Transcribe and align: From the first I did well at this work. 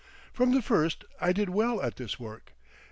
From 0.33 0.51
the 0.55 0.63
first 0.63 1.05
I 1.19 1.31
did 1.31 1.49
well 1.49 1.79
at 1.79 1.97
this 1.97 2.19
work. 2.19 2.53